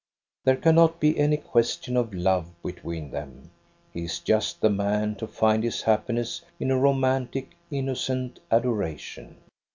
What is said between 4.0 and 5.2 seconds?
is just the man